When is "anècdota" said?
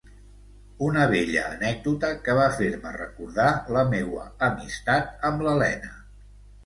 1.49-2.09